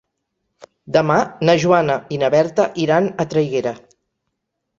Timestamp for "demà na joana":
0.95-1.97